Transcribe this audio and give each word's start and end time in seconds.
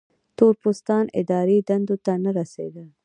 تور 0.37 0.53
پوستان 0.61 1.05
اداري 1.21 1.57
دندو 1.69 1.95
ته 2.05 2.13
نه 2.23 2.31
رسېدل. 2.39 2.87